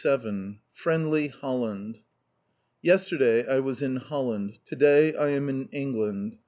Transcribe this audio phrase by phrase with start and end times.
[0.03, 1.99] ]CHAPTER XLVII FRIENDLY HOLLAND
[2.81, 4.57] Yesterday I was in Holland.
[4.65, 6.37] To day I am in England.